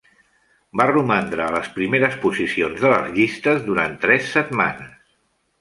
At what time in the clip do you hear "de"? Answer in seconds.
2.87-2.91